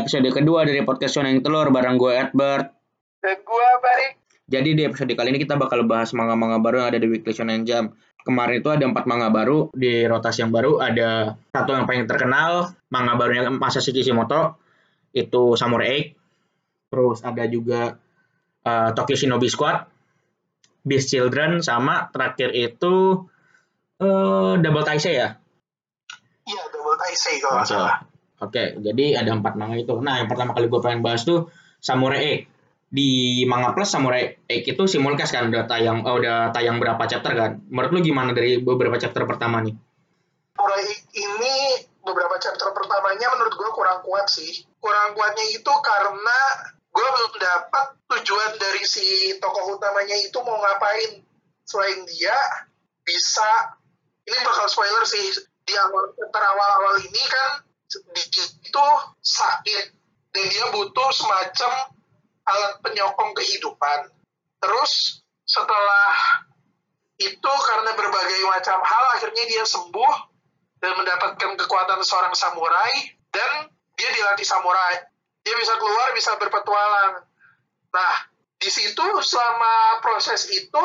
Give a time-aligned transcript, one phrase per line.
[0.00, 2.66] episode kedua dari podcast yang Telur bareng gue Edward.
[3.20, 4.12] Dan gue Barik.
[4.50, 7.62] Jadi di episode kali ini kita bakal bahas manga-manga baru yang ada di Weekly Shonen
[7.62, 7.94] Jump.
[8.20, 10.82] Kemarin itu ada empat manga baru di rotasi yang baru.
[10.82, 14.58] Ada satu yang paling terkenal, manga barunya Masashi Kishimoto,
[15.14, 16.18] itu Samurai X.
[16.90, 17.94] Terus ada juga
[18.66, 19.86] uh, Tokyo Shinobi Squad,
[20.82, 23.24] Beast Children, sama terakhir itu
[24.02, 25.38] uh, Double Taisei ya?
[26.44, 28.09] Iya, Double Taisei kalau nggak salah.
[28.40, 29.92] Oke, jadi ada empat manga itu.
[30.00, 32.40] Nah, yang pertama kali gue pengen bahas tuh Samurai X.
[32.90, 37.36] Di Manga Plus Samurai X itu simulcast kan udah tayang oh, udah tayang berapa chapter
[37.36, 37.62] kan?
[37.70, 39.76] Menurut lu gimana dari beberapa chapter pertama nih?
[40.56, 41.54] Samurai ini
[42.00, 44.66] beberapa chapter pertamanya menurut gue kurang kuat sih.
[44.82, 46.40] Kurang kuatnya itu karena
[46.90, 51.22] gue belum dapat tujuan dari si tokoh utamanya itu mau ngapain.
[51.68, 52.34] Selain dia
[53.06, 53.78] bisa
[54.26, 55.30] ini bakal spoiler sih
[55.62, 58.86] di awal chapter awal-awal ini kan itu
[59.18, 59.84] sakit
[60.30, 61.72] dan dia butuh semacam
[62.46, 64.14] alat penyokong kehidupan.
[64.62, 66.14] Terus setelah
[67.20, 70.14] itu karena berbagai macam hal akhirnya dia sembuh
[70.80, 72.92] dan mendapatkan kekuatan seorang samurai
[73.34, 75.04] dan dia dilatih samurai.
[75.44, 77.24] Dia bisa keluar, bisa berpetualang.
[77.90, 78.14] Nah,
[78.60, 80.84] di situ selama proses itu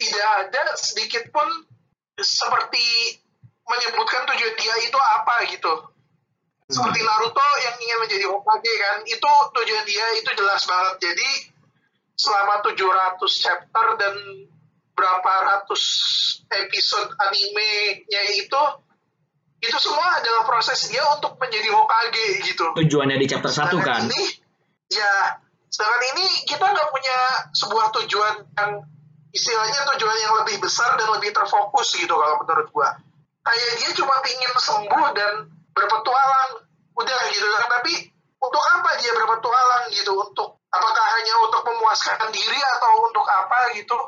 [0.00, 1.46] tidak ada sedikit pun
[2.18, 3.20] seperti
[3.62, 5.91] menyebutkan tujuan dia itu apa gitu
[6.72, 10.94] seperti Naruto yang ingin menjadi Hokage kan itu tujuan dia itu jelas banget.
[11.04, 11.28] Jadi
[12.16, 14.14] selama 700 chapter dan
[14.92, 15.82] berapa ratus
[16.48, 18.62] episode animenya itu
[19.62, 22.64] itu semua adalah proses dia untuk menjadi Hokage gitu.
[22.74, 24.08] Tujuannya di chapter satu kan?
[24.08, 24.40] ini
[24.90, 25.38] ya
[25.72, 27.18] sedangkan ini kita nggak punya
[27.56, 28.72] sebuah tujuan yang
[29.32, 32.96] istilahnya tujuan yang lebih besar dan lebih terfokus gitu kalau menurut gua.
[33.42, 35.34] Kayak dia cuma ingin sembuh dan
[35.72, 36.50] berpetualang.
[36.96, 37.46] Udah gitu.
[37.48, 37.92] Kan tapi
[38.42, 40.12] untuk apa dia berpetualang gitu?
[40.16, 43.98] Untuk apakah hanya untuk memuaskan diri atau untuk apa gitu?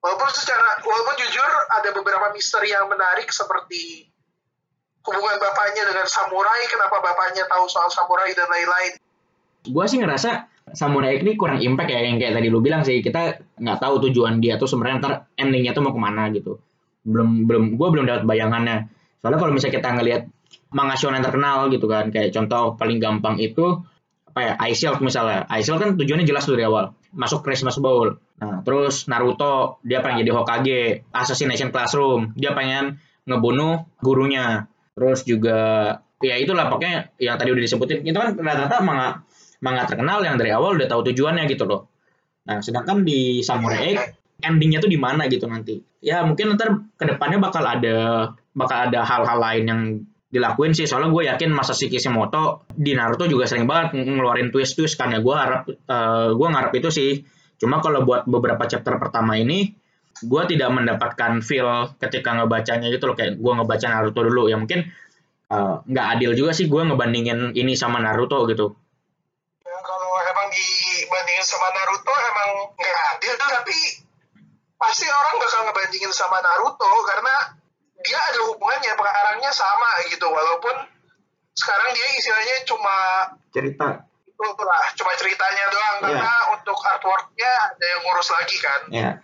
[0.00, 4.06] Walaupun secara walaupun jujur ada beberapa misteri yang menarik seperti
[5.06, 8.92] hubungan bapaknya dengan samurai kenapa bapaknya tahu soal samurai dan lain-lain.
[9.66, 13.02] Gue sih ngerasa samurai ini kurang impact ya yang kayak tadi lu bilang sih.
[13.02, 16.58] Kita nggak tahu tujuan dia tuh sebenarnya ntar endingnya tuh mau ke mana gitu.
[17.06, 18.90] Belum belum gue belum dapat bayangannya.
[19.22, 20.22] Soalnya kalau misalnya kita ngelihat
[20.72, 22.10] manga shonen terkenal gitu kan.
[22.10, 23.80] Kayak contoh paling gampang itu
[24.30, 25.48] apa ya Shield misalnya.
[25.48, 26.92] Shield kan tujuannya jelas dari awal.
[27.16, 28.20] Masuk Christmas Bowl.
[28.36, 31.08] Nah terus Naruto dia pengen jadi Hokage.
[31.14, 32.36] Assassination Classroom.
[32.36, 34.68] Dia pengen ngebunuh gurunya.
[34.92, 38.04] Terus juga ya itulah pokoknya yang tadi udah disebutin.
[38.04, 39.08] Itu kan rata-rata manga
[39.64, 41.88] manga terkenal yang dari awal udah tahu tujuannya gitu loh.
[42.44, 44.00] Nah sedangkan di Samurai X
[44.44, 45.80] endingnya tuh di mana gitu nanti.
[46.04, 49.80] Ya mungkin ntar ke depannya bakal ada bakal ada hal-hal lain yang
[50.36, 55.24] dilakuin sih soalnya gue yakin Masashi Kishimoto di Naruto juga sering banget ngeluarin twist-twist karena
[55.24, 57.10] gue harap uh, gue ngarep itu sih.
[57.56, 59.72] Cuma kalau buat beberapa chapter pertama ini
[60.20, 63.16] gue tidak mendapatkan feel ketika ngebacanya gitu loh.
[63.16, 64.52] Kayak gue ngebaca Naruto dulu.
[64.52, 64.92] Ya mungkin
[65.86, 68.76] nggak uh, adil juga sih gue ngebandingin ini sama Naruto gitu.
[69.64, 73.78] Ya, kalau emang dibandingin sama Naruto emang nggak adil tapi
[74.76, 77.34] pasti orang bakal ngebandingin sama Naruto karena
[78.04, 80.26] dia ada hubungannya pengarangnya sama gitu.
[80.28, 80.76] Walaupun
[81.56, 82.96] sekarang dia istilahnya cuma
[83.54, 84.04] cerita.
[84.26, 85.96] Itu lah cuma ceritanya doang.
[85.96, 86.20] Yeah.
[86.20, 88.80] karena untuk artworknya ada yang ngurus lagi kan?
[88.92, 89.14] Ya yeah.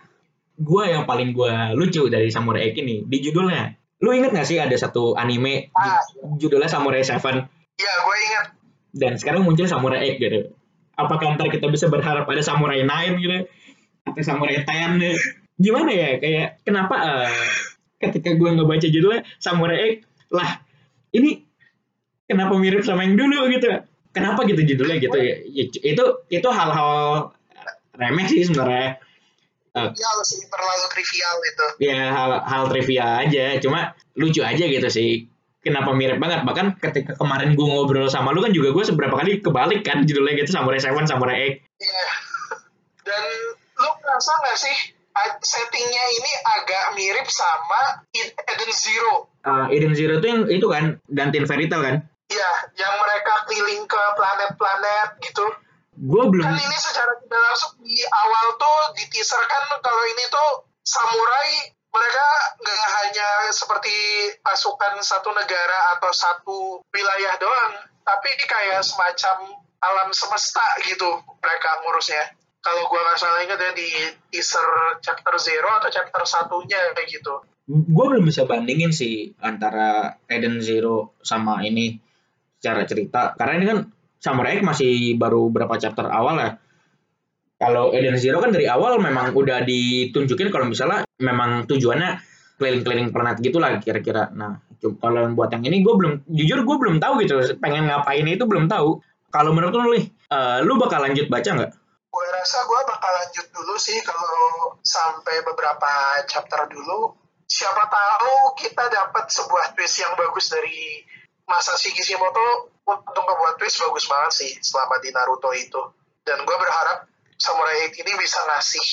[0.53, 3.73] gue yang paling gue lucu dari Samurai X ini di judulnya.
[4.03, 5.97] Lu inget gak sih ada satu anime ah,
[6.35, 7.41] judulnya Samurai Seven?
[7.77, 8.45] Iya gue inget
[8.93, 10.53] dan sekarang muncul Samurai X gitu.
[10.93, 13.37] Apakah ntar kita bisa berharap ada Samurai Nine gitu?
[14.05, 15.01] Atau Samurai Ten
[15.57, 16.21] gimana ya?
[16.21, 17.33] Kayak kenapa uh,
[18.09, 19.95] ketika gue ngebaca judulnya Samurai X
[20.33, 20.59] lah
[21.13, 21.45] ini
[22.25, 23.69] kenapa mirip sama yang dulu gitu?
[24.13, 25.17] Kenapa gitu judulnya gitu?
[25.17, 26.89] Ya itu itu hal-hal
[27.97, 28.97] remeh sih sebenarnya.
[29.73, 33.57] Uh, ya sih terlalu trivial itu ya hal hal trivial aja.
[33.57, 35.25] Cuma lucu aja gitu sih
[35.65, 36.45] kenapa mirip banget.
[36.45, 40.45] Bahkan ketika kemarin gue ngobrol sama lu kan juga gue seberapa kali kebalik kan judulnya
[40.45, 41.53] gitu Samurai Seven Samurai X.
[41.81, 42.05] Iya.
[43.09, 43.23] Dan
[43.81, 44.77] lu ngerasa gak sih
[45.41, 49.29] settingnya ini agak mirip sama Eden Zero.
[49.45, 51.95] Uh, Eden Zero itu yang itu kan Dantin Fairy Tail kan?
[52.31, 52.51] Iya,
[52.81, 55.45] yang mereka keliling ke planet-planet gitu.
[55.93, 56.41] Gue belum.
[56.41, 60.49] Kan ini secara tidak langsung di awal tuh di teaser kan kalau ini tuh
[60.81, 62.27] samurai mereka
[62.57, 63.93] nggak hanya seperti
[64.41, 66.57] pasukan satu negara atau satu
[66.89, 72.33] wilayah doang, tapi ini kayak semacam alam semesta gitu mereka ngurusnya
[72.63, 73.87] kalau gue nggak salah ingat ya di
[74.31, 77.43] teaser chapter zero atau chapter satunya kayak gitu.
[77.67, 81.95] Gue belum bisa bandingin sih antara Eden Zero sama ini
[82.59, 83.35] secara cerita.
[83.35, 83.79] Karena ini kan
[84.23, 86.51] Samurai X masih baru berapa chapter awal ya.
[87.59, 92.19] Kalau Eden Zero kan dari awal memang udah ditunjukin kalau misalnya memang tujuannya
[92.59, 94.31] keliling-keliling planet gitu lah kira-kira.
[94.31, 94.63] Nah
[95.03, 98.71] kalau buat yang ini gue belum jujur gue belum tahu gitu pengen ngapain itu belum
[98.71, 99.03] tahu.
[99.31, 101.82] Kalau menurut lu uh, lu bakal lanjut baca nggak
[102.43, 107.15] rasa gue bakal lanjut dulu sih kalau sampai beberapa chapter dulu
[107.47, 111.07] siapa tahu kita dapat sebuah twist yang bagus dari
[111.47, 115.81] Masashi Kishimoto untuk ngebuat twist bagus banget sih selama di Naruto itu.
[116.23, 117.07] Dan gue berharap
[117.39, 118.87] Samurai 8 ini bisa ngasih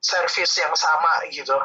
[0.00, 1.56] service yang sama gitu.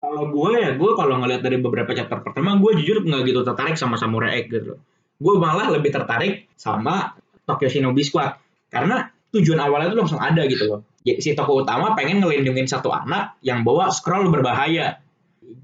[0.00, 3.74] Kalau gue ya, gue kalau ngeliat dari beberapa chapter pertama, gue jujur nggak gitu tertarik
[3.74, 4.78] sama Samurai X gitu.
[5.18, 8.38] Gue malah lebih tertarik sama Tokyo Shinobi Squad.
[8.70, 10.80] Karena tujuan awalnya itu langsung ada gitu loh.
[11.02, 15.00] Si tokoh utama pengen ngelindungin satu anak yang bawa scroll berbahaya.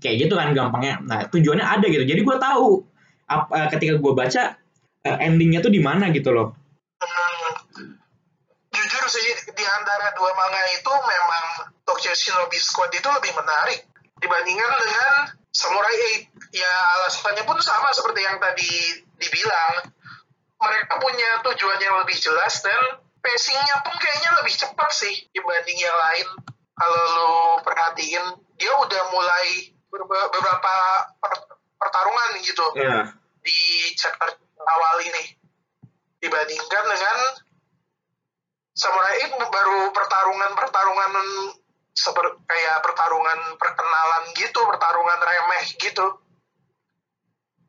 [0.02, 0.98] Kayak gitu kan gampangnya.
[1.02, 2.02] Nah tujuannya ada gitu.
[2.02, 2.82] Jadi gue tahu
[3.26, 4.42] apa, eh, ketika gue baca
[5.06, 6.54] uh, endingnya tuh di mana gitu loh.
[6.98, 7.52] Hmm,
[8.74, 11.44] jujur sih di antara dua manga itu memang
[11.86, 13.86] Tokyo Shinobi Squad itu lebih menarik
[14.18, 15.12] dibandingkan dengan
[15.56, 18.72] Samurai 8 ya alasannya pun sama seperti yang tadi
[19.16, 19.88] dibilang.
[20.56, 25.98] Mereka punya tujuan yang lebih jelas dan pacingnya pun kayaknya lebih cepat sih dibanding yang
[25.98, 26.28] lain
[26.78, 27.34] kalau lu
[27.66, 28.24] perhatiin
[28.54, 30.74] dia udah mulai beberapa
[31.76, 33.10] pertarungan gitu yeah.
[33.42, 33.58] di
[33.98, 34.30] chapter
[34.62, 35.34] awal ini
[36.22, 37.18] dibandingkan dengan
[38.76, 41.12] Samurai baru pertarungan-pertarungan
[41.96, 46.06] seperti kayak pertarungan perkenalan gitu, pertarungan remeh gitu.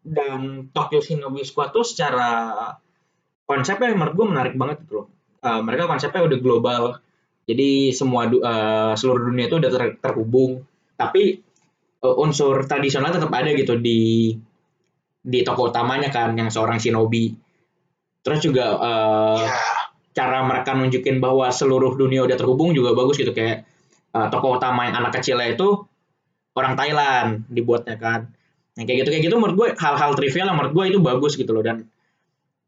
[0.04, 2.27] Dan Tokyo Shinobi Squad tuh secara
[3.48, 5.07] konsepnya menurut gue menarik banget gitu loh.
[5.38, 6.81] Uh, mereka konsepnya udah global,
[7.48, 10.68] jadi semua uh, seluruh dunia itu udah ter terhubung.
[11.00, 11.39] Tapi
[12.04, 14.36] uh, unsur tradisional tetap ada gitu di
[15.28, 17.36] di toko utamanya kan yang seorang shinobi.
[18.24, 19.60] Terus juga uh, eh, yeah.
[20.12, 23.63] cara mereka nunjukin bahwa seluruh dunia udah terhubung juga bagus gitu kayak
[24.12, 25.88] uh, toko utama yang anak kecilnya itu
[26.56, 28.31] orang Thailand dibuatnya kan.
[28.75, 31.51] Yang kayak gitu kayak gitu menurut gue hal-hal trivial yang menurut gue itu bagus gitu
[31.56, 31.88] loh dan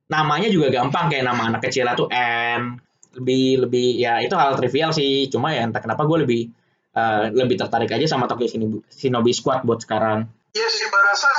[0.09, 2.81] namanya juga gampang kayak nama anak kecilnya tuh N
[3.17, 6.41] lebih lebih ya itu hal trivial sih cuma ya entah kenapa gue lebih
[6.93, 10.29] uh, lebih tertarik aja sama Tokyo Shinobi, Shinobi Squad buat sekarang.
[10.53, 11.29] Iya sih, gue rasa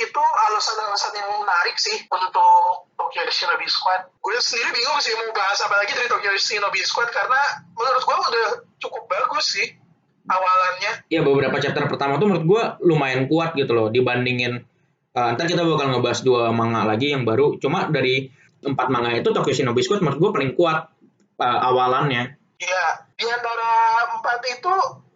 [0.00, 4.08] itu alasan-alasan yang menarik sih untuk Tokyo Shinobi Squad.
[4.20, 7.40] Gue sendiri bingung sih mau bahas apa lagi dari Tokyo Shinobi Squad karena
[7.76, 8.48] menurut gue udah
[8.80, 9.68] cukup bagus sih
[10.28, 11.08] awalannya.
[11.08, 14.64] Iya beberapa chapter pertama tuh menurut gue lumayan kuat gitu loh dibandingin
[15.14, 17.58] uh, ntar kita bakal ngebahas dua manga lagi yang baru.
[17.58, 18.30] Cuma dari
[18.60, 20.92] empat manga itu Tokyo Shinobi Squad menurut gue paling kuat
[21.40, 22.36] uh, awalannya.
[22.60, 22.86] Iya,
[23.16, 23.70] di antara
[24.20, 24.74] empat itu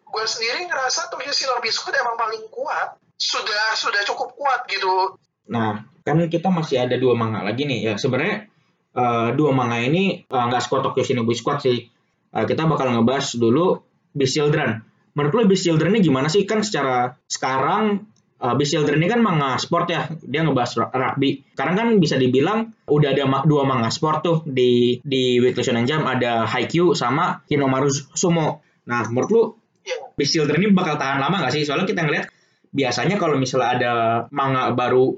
[0.08, 2.96] gue sendiri ngerasa Tokyo Shinobi Squad emang paling kuat.
[3.14, 5.20] Sudah sudah cukup kuat gitu.
[5.52, 7.93] Nah, kan kita masih ada dua manga lagi nih.
[7.93, 8.49] Ya sebenarnya
[8.96, 11.87] uh, dua manga ini uh, nggak squad Tokyo Shinobi Squad sih.
[12.35, 13.85] Uh, kita bakal ngebahas dulu
[14.17, 14.82] Beast Children.
[15.14, 16.43] Menurut lo Beast Children ini gimana sih?
[16.43, 18.13] Kan secara sekarang
[18.44, 21.41] uh, Beast Children ini kan manga sport ya, dia ngebahas rugby.
[21.56, 26.05] Sekarang kan bisa dibilang udah ada dua manga sport tuh di di Weekly Shonen Jump
[26.05, 28.61] ada Haikyuu sama Hinomaru Sumo.
[28.85, 29.43] Nah, menurut lu
[29.89, 30.13] yeah.
[30.20, 31.65] Beast Children ini bakal tahan lama nggak sih?
[31.65, 32.29] Soalnya kita ngeliat
[32.74, 33.93] biasanya kalau misalnya ada
[34.29, 35.17] manga baru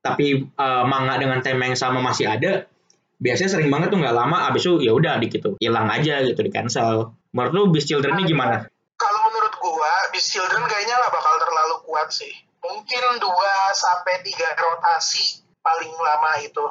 [0.00, 2.68] tapi uh, manga dengan tema yang sama masih ada,
[3.16, 6.52] biasanya sering banget tuh nggak lama abis itu ya udah gitu hilang aja gitu di
[6.52, 7.12] cancel.
[7.32, 8.68] Menurut lu Beast Children ini gimana?
[8.94, 14.56] Kalau menurut gua Beast Children kayaknya nggak bakal terlalu kuat sih mungkin dua sampai tiga
[14.56, 16.64] rotasi paling lama itu.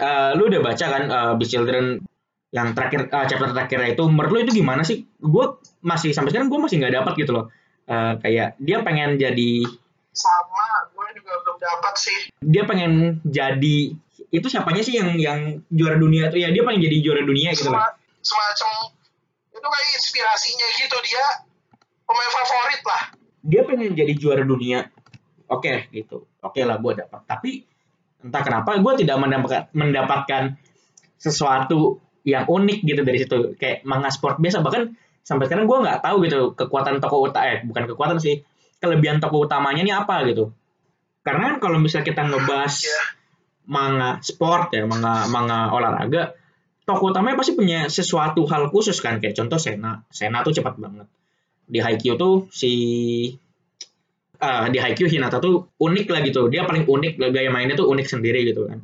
[0.00, 2.00] Uh, lu udah baca kan uh, Beast Children
[2.50, 5.08] yang terakhir uh, chapter terakhir itu menurut lu itu gimana sih?
[5.20, 7.46] Gue masih sampai sekarang gue masih nggak dapat gitu loh.
[7.90, 9.66] Uh, kayak dia pengen jadi
[10.14, 12.18] sama gue juga belum dapat sih.
[12.44, 13.96] Dia pengen jadi
[14.30, 15.40] itu siapanya sih yang yang
[15.72, 17.82] juara dunia tuh ya dia pengen jadi juara dunia gitu loh.
[18.20, 18.70] Semacam
[19.50, 21.24] itu kayak inspirasinya gitu dia
[22.08, 23.02] pemain favorit lah.
[23.40, 24.88] Dia pengen jadi juara dunia
[25.50, 26.24] oke okay, gitu.
[26.40, 27.66] Oke okay lah gue dapat tapi
[28.22, 30.42] entah kenapa gue tidak mendapatkan mendapatkan
[31.20, 33.36] sesuatu yang unik gitu dari situ.
[33.58, 34.62] Kayak manga sport biasa.
[34.64, 34.82] Bahkan
[35.20, 38.40] sampai sekarang gue nggak tahu gitu kekuatan toko utama eh bukan kekuatan sih.
[38.80, 40.52] Kelebihan toko utamanya ini apa gitu.
[41.20, 43.06] Karena kan kalau misalnya kita ngebahas yeah.
[43.68, 46.32] manga sport ya manga manga olahraga
[46.88, 49.20] toko utamanya pasti punya sesuatu hal khusus kan.
[49.20, 50.04] Kayak contoh Sena.
[50.08, 51.06] Sena tuh cepat banget.
[51.70, 52.72] Di Haikyuu tuh si
[54.40, 56.48] uh, di Haikyuu Hinata tuh unik lah gitu.
[56.48, 58.80] Dia paling unik gaya mainnya tuh unik sendiri gitu kan.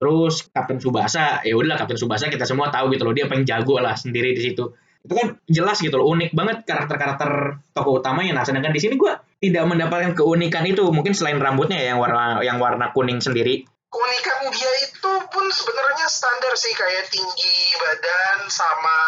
[0.00, 3.78] Terus Kapten Subasa, ya udahlah Kapten Subasa kita semua tahu gitu loh dia paling jago
[3.78, 4.74] lah sendiri di situ.
[5.04, 8.40] Itu kan jelas gitu loh unik banget karakter-karakter tokoh utamanya.
[8.40, 9.12] Nah sedangkan di sini gue
[9.44, 13.68] tidak mendapatkan keunikan itu mungkin selain rambutnya ya, yang warna yang warna kuning sendiri.
[13.94, 18.98] keunikan dia itu pun sebenarnya standar sih kayak tinggi badan sama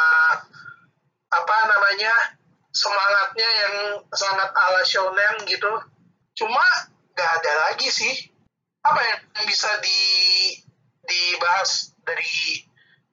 [1.27, 2.36] apa namanya
[2.77, 3.75] semangatnya yang
[4.13, 5.73] sangat ala shonen gitu.
[6.37, 6.65] Cuma
[7.17, 8.13] nggak ada lagi sih.
[8.85, 10.01] Apa yang bisa di
[11.03, 12.61] dibahas dari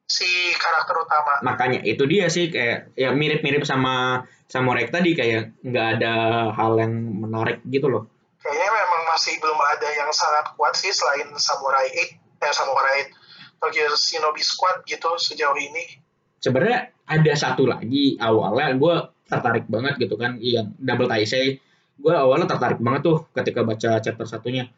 [0.04, 1.40] si karakter utama?
[1.48, 6.14] Makanya itu dia sih kayak ya mirip-mirip sama Samurai tadi kayak nggak ada
[6.54, 6.94] hal yang
[7.24, 8.12] menarik gitu loh.
[8.44, 13.24] Kayaknya memang masih belum ada yang sangat kuat sih selain Samurai 8 eh Samurai 8
[13.64, 16.04] Tokyo Shinobi Squad gitu sejauh ini.
[16.44, 18.96] Sebenarnya ada satu lagi awalnya gue
[19.38, 21.58] tertarik banget gitu kan yang Double Taisei
[21.94, 24.70] gue awalnya tertarik banget tuh ketika baca chapter satunya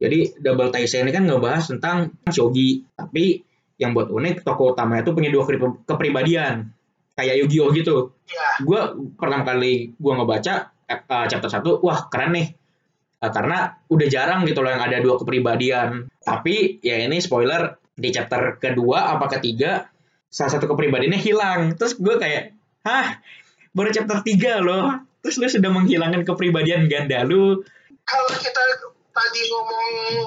[0.00, 3.40] jadi Double Taisei ini kan ngebahas tentang shogi tapi
[3.80, 5.44] yang buat unik tokoh utamanya itu punya dua
[5.82, 6.74] kepribadian
[7.14, 7.96] kayak Yu-Gi-Oh gitu.
[8.26, 8.62] Ya.
[8.62, 8.80] Gue
[9.14, 12.48] pertama kali gue ngebaca uh, chapter 1, wah keren nih.
[13.22, 16.10] Uh, karena udah jarang gitu loh yang ada dua kepribadian.
[16.20, 19.86] Tapi ya ini spoiler di chapter kedua apa ketiga
[20.26, 21.60] salah satu kepribadiannya hilang.
[21.78, 23.22] Terus gue kayak, hah
[23.74, 25.02] baru chapter 3 loh.
[25.20, 27.60] Terus lu sudah menghilangkan kepribadian ganda lu.
[28.04, 28.62] Kalau kita
[29.14, 29.86] tadi ngomong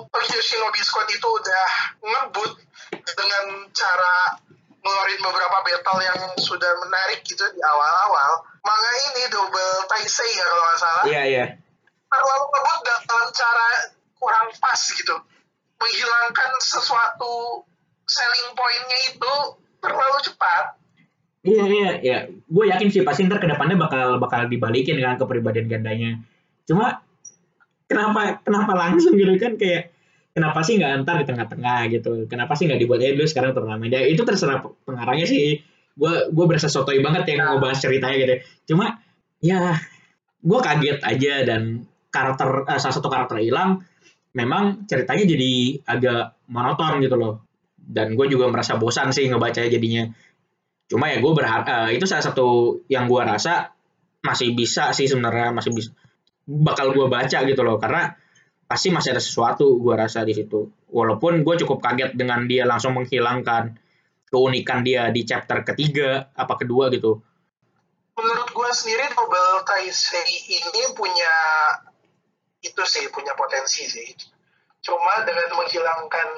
[0.09, 1.65] Tokyo Shinobi Squad itu udah
[2.01, 2.51] ngebut
[2.91, 4.15] dengan cara
[4.81, 8.47] ngeluarin beberapa battle yang sudah menarik gitu di awal-awal.
[8.63, 11.03] Manga ini double Taisei ya kalau nggak salah.
[11.05, 11.45] Iya, iya.
[12.07, 13.67] Terlalu ngebut dalam cara
[14.17, 15.15] kurang pas gitu.
[15.77, 17.63] Menghilangkan sesuatu
[18.07, 19.33] selling pointnya itu
[19.83, 20.76] terlalu cepat.
[21.47, 25.71] Iya iya iya, gue yakin sih pasti ntar ke depannya bakal bakal dibalikin kan kepribadian
[25.71, 26.19] gandanya.
[26.67, 26.99] Cuma
[27.87, 29.55] kenapa kenapa langsung gitu kan?
[29.55, 29.95] Kayak
[30.35, 32.11] kenapa sih nggak antar di tengah-tengah gitu?
[32.27, 35.63] Kenapa sih nggak dibuat eh dulu sekarang turnamen ya itu terserah pengarangnya sih.
[35.95, 38.35] Gue gue berasa sotoy banget yang ngebahas ceritanya gitu.
[38.75, 38.99] Cuma
[39.39, 39.79] ya
[40.43, 43.87] gue kaget aja dan karakter eh, salah satu karakter hilang.
[44.35, 47.47] Memang ceritanya jadi agak monoton gitu loh.
[47.79, 50.03] Dan gue juga merasa bosan sih ngebacanya jadinya
[50.87, 53.75] cuma ya gue berharap eh, itu salah satu yang gue rasa
[54.23, 55.91] masih bisa sih sebenarnya masih bisa
[56.47, 57.75] bakal gue baca gitu loh.
[57.77, 58.15] Karena
[58.65, 60.71] pasti masih ada sesuatu gue rasa di situ.
[60.87, 63.75] Walaupun gue cukup kaget dengan dia langsung menghilangkan
[64.31, 67.19] keunikan dia di chapter ketiga apa kedua gitu.
[68.17, 71.35] Menurut gue sendiri Double Taisei ini punya
[72.63, 74.09] itu sih punya potensi sih.
[74.81, 76.29] Cuma dengan menghilangkan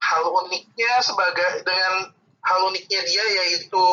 [0.00, 3.86] hal uniknya sebagai dengan hal uniknya dia yaitu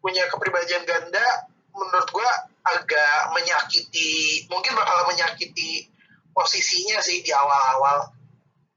[0.00, 1.26] punya kepribadian ganda
[1.72, 2.30] menurut gue
[2.66, 5.88] agak menyakiti mungkin bakal menyakiti
[6.32, 8.12] posisinya sih di awal-awal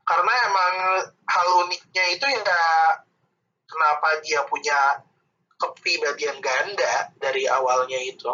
[0.08, 0.74] karena emang
[1.28, 2.60] hal uniknya itu ya
[3.70, 5.06] kenapa dia punya
[5.60, 8.32] kepribadian ganda dari awalnya itu.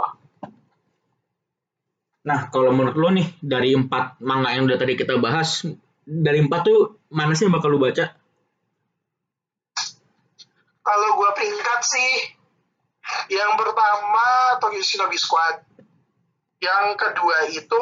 [2.26, 5.66] Nah, kalau menurut lo nih, dari empat manga yang udah tadi kita bahas,
[6.06, 8.14] dari empat tuh mana sih yang bakal lo baca?
[10.86, 12.12] Kalau gue peringkat sih,
[13.34, 15.66] yang pertama Tokyo Shinobi Squad.
[16.62, 17.82] Yang kedua itu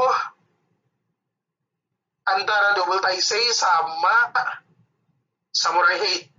[2.23, 4.31] antara Double Taisei sama
[5.51, 6.31] Samurai Hate.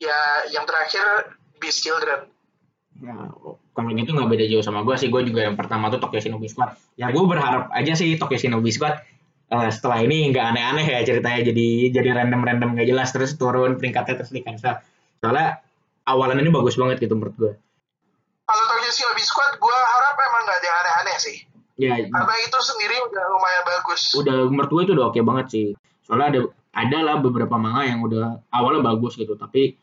[0.00, 2.30] Ya, yang terakhir Beast Children.
[3.04, 3.16] Ya,
[3.74, 5.12] kalau gitu nggak beda jauh sama gue sih.
[5.12, 6.78] Gue juga yang pertama tuh Tokyo Shinobi Squad.
[6.96, 9.02] Ya gue berharap aja sih Tokyo Shinobi Squad
[9.50, 14.22] uh, setelah ini nggak aneh-aneh ya ceritanya jadi jadi random-random nggak jelas terus turun peringkatnya
[14.22, 14.80] terus di cancel.
[15.20, 15.60] Soalnya
[16.10, 17.52] awalan ini bagus banget gitu menurut gue.
[18.50, 21.36] Kalau Tokyo Shinobi Squad, gue harap emang nggak ada yang aneh-aneh sih.
[21.80, 24.02] Ya, Karena itu sendiri udah lumayan bagus.
[24.12, 25.66] udah menurut gue itu udah oke banget sih.
[26.04, 26.40] Soalnya ada
[26.70, 29.78] ada lah beberapa manga yang udah awalnya bagus gitu, tapi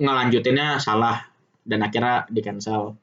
[0.00, 1.22] ngelanjutinnya salah
[1.62, 2.98] dan akhirnya di cancel.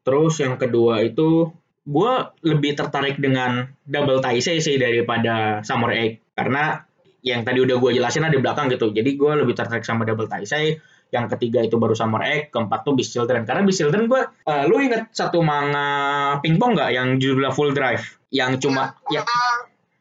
[0.00, 1.52] Terus yang kedua itu
[1.84, 2.12] gue
[2.46, 6.80] lebih tertarik dengan Double Taisei sih daripada Samurai X karena
[7.20, 8.88] yang tadi udah gue jelasin ada di belakang gitu.
[8.92, 10.80] Jadi gue lebih tertarik sama Double Taisei.
[11.10, 13.42] Yang ketiga itu baru Samurai X, keempat tuh Beast Children.
[13.42, 18.18] Karena Beast Children gue, uh, lu inget satu manga pingpong nggak yang judulnya Full Drive?
[18.30, 19.26] Yang cuma gue, yang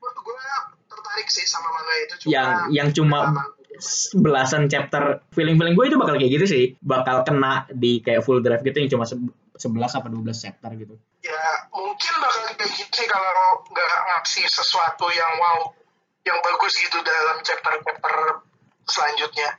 [0.06, 0.44] gue
[0.86, 2.14] tertarik sih sama manga itu.
[2.26, 3.20] Cuma yang yang cuma
[4.20, 8.44] belasan chapter feeling feeling gue itu bakal kayak gitu sih bakal kena di kayak full
[8.44, 9.16] drive gitu yang cuma se-
[9.60, 15.08] 11 apa 12 chapter gitu ya mungkin bakal kayak gitu sih kalau nggak ngasih sesuatu
[15.12, 15.60] yang wow
[16.28, 18.44] yang bagus gitu dalam chapter-chapter
[18.88, 19.50] selanjutnya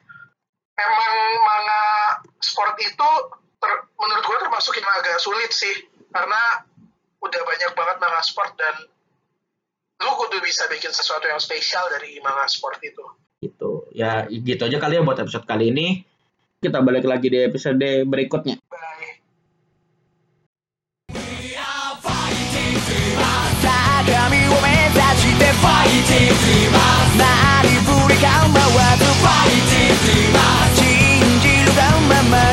[0.81, 1.85] emang manga
[2.41, 3.11] sport itu
[3.61, 5.77] ter, menurut gue termasuk yang agak sulit sih.
[6.11, 6.65] Karena
[7.21, 8.75] udah banyak banget manga sport dan
[10.01, 13.05] lu kudu bisa bikin sesuatu yang spesial dari manga sport itu.
[13.45, 13.71] Gitu.
[13.93, 16.03] Ya gitu aja kali ya buat episode kali ini.
[16.61, 18.61] Kita balik lagi di episode berikutnya.
[18.69, 19.21] Bye.
[29.21, 30.70] Fighting,
[32.11, 32.50] remember